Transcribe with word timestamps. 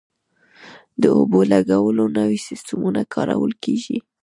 د 1.01 1.03
اوبو 1.17 1.39
لګولو 1.51 2.03
نوي 2.17 2.39
سیستمونه 2.47 3.01
کارول 3.13 3.51
کیږي. 3.63 3.97